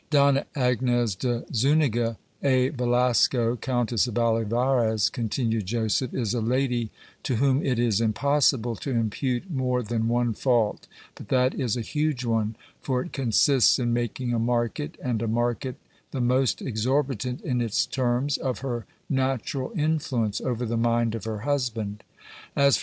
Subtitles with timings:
[0.09, 6.89] Donna Agnes de Zuniga e Velasco, Countess of Olivarez, continued Joseph, is a lady
[7.21, 11.81] to whom it is impossible to impute more than one fault, but that is a
[11.81, 15.75] huge one; for it consists in making a market, and a market
[16.09, 21.25] the most exorbit ant in its terms, of her natural influence over the mind of
[21.25, 22.79] her husband As for 402 GIL BLAS.